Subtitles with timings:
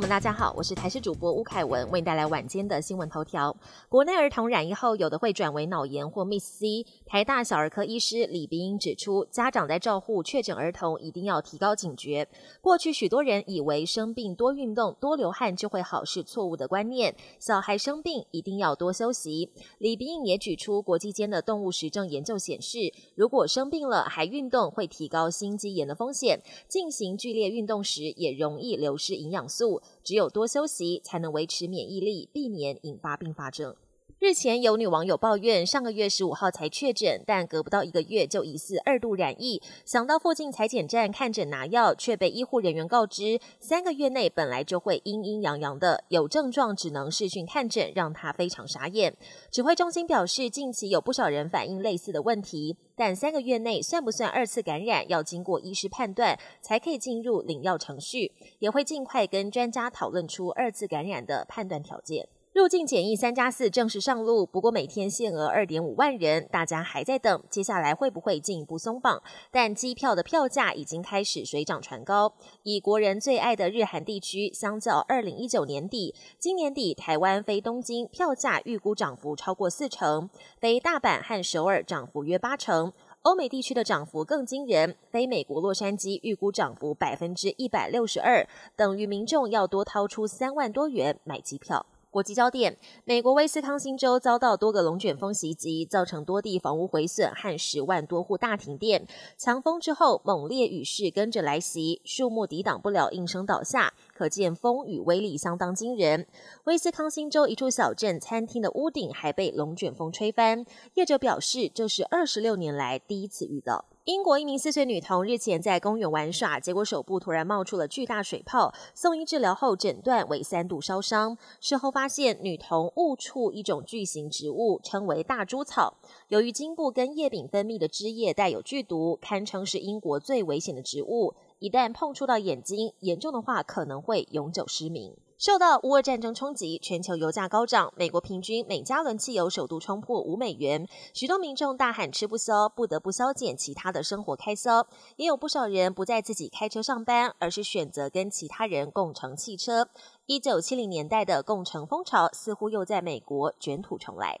[0.00, 3.56] 们，大家好，我是台视主播吴凯文，为你带来晚间的新闻头条。
[3.88, 6.86] 国内儿童染疫后，有的会转为脑炎或 Miss C。
[7.04, 12.28] 台大小儿科医师李冰英指出，家长在照护确诊儿童，一定要提高警觉。
[12.60, 17.16] 过去许多人以为生病多运动、多流汗就会好，是错误的观念。
[17.40, 19.50] 小孩生病一定要多休息。
[19.78, 26.40] 李冰英也指出国际间的动物实证研究显示，如果生病了还运动，会提高心肌炎的风险。
[26.68, 29.82] 进行剧烈运动时，也容易流失营养素。
[30.02, 33.74] 只有多休息，才能维持免疫力，避免引发并发症。
[34.20, 39.62] 日前有女网友抱怨，上个月十五号才确诊，但隔不到一个月就疑似二度染疫。
[39.84, 49.16] 想到附近裁剪站看诊拿药，却被医护人员告知，三个月内本来就会阴阴阳阳的，有症状只能视讯看诊，让她非常傻眼。
[49.52, 62.28] 指挥中心表示，近期有不少人反映类似的问题，但三个月内算不算二次感染，要经过医师判断，才可以进入领药程序，也会尽快跟专家讨论出二次感染的判断条件。
[62.58, 69.22] 入境检疫三加四正式上路，不过每天限额二点五万人，大家还在等，接下来会不会进一步松绑？
[69.52, 72.34] 但机票的票价已经开始水涨船高。
[72.64, 80.28] 以国人最爱的日韩地区，相较二零一九年底，今年底台湾飞东京票价预估涨幅超过四成，
[80.60, 82.92] 飞大阪和首尔涨幅约八成。
[83.22, 91.86] 欧美地区的涨幅更惊人，飞美国洛杉矶预估涨幅百分之一百六十二，等于民众要多掏出三万多元买机票。
[92.10, 99.06] 国际焦点：美国威斯康星州遭到多个龙卷风袭击，造成多地房屋毁损和十万多户大停电。
[99.36, 106.26] 强风之后，猛烈雨势跟着来袭，树木抵挡不了应声倒下，可见风雨威力相当惊人。
[106.64, 113.84] 威斯康星州一处小镇餐厅的屋顶还被龙卷风吹翻，业者表示这是二十六年来第一次遇到。
[114.06, 121.36] 英国一名四岁女童日前在公园玩耍，结果手部突然冒出了巨大水泡，送医治疗后诊断为三度烧伤。
[121.60, 125.98] 事后发现女童误触一种巨型植物，称为大猪草。
[126.28, 131.34] 由于茎部跟叶柄分泌的汁液带有剧毒，堪称是英国最危险的植物。
[131.60, 135.16] 一旦碰触到眼睛，严重的话可能会永久失明。
[135.38, 144.86] 受到乌俄战争冲击，全球油价高涨，美国平均每加仑汽油首度冲破五美元，许多民众大喊吃不消，不得不削减其他的生活开销。
[145.16, 149.88] 也有不少人不再自己开车上班，而是选择跟其他人共乘汽车。
[150.26, 154.40] 一九七零年代的共乘风潮似乎又在美国卷土重来。